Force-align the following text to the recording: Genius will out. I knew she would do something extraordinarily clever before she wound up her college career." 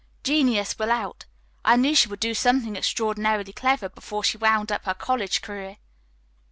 Genius 0.23 0.79
will 0.79 0.89
out. 0.89 1.27
I 1.63 1.75
knew 1.75 1.93
she 1.93 2.09
would 2.09 2.19
do 2.19 2.33
something 2.33 2.75
extraordinarily 2.75 3.53
clever 3.53 3.87
before 3.87 4.23
she 4.23 4.35
wound 4.35 4.71
up 4.71 4.85
her 4.85 4.95
college 4.95 5.43
career." 5.43 5.77